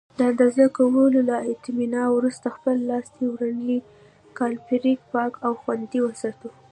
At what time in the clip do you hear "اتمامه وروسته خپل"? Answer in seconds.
1.53-2.75